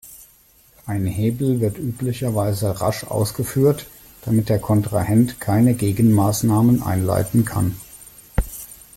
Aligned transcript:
Ein 0.87 1.05
Hebel 1.05 1.59
wird 1.61 1.77
üblicherweise 1.77 2.81
rasch 2.81 3.03
ausgeführt, 3.03 3.85
damit 4.25 4.49
der 4.49 4.57
Kontrahent 4.57 5.39
keine 5.39 5.75
Gegenmaßnahmen 5.75 6.81
einleiten 6.81 7.45
kann. 7.45 7.75